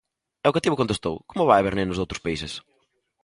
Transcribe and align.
E 0.45 0.45
o 0.49 0.55
cativo 0.57 0.79
contestou: 0.81 1.15
"Como 1.29 1.47
vai 1.49 1.57
haber 1.59 1.75
nenos 1.75 1.97
doutros 1.97 2.23
países?" 2.25 2.53